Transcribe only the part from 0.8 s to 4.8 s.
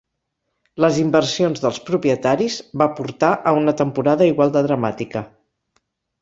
Les inversions dels propietaris va portar a una temporada igual de